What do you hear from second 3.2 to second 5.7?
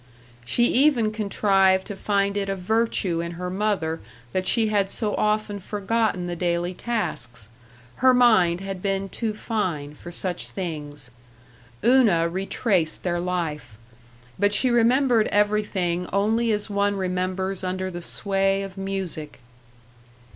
in her mother that she had so often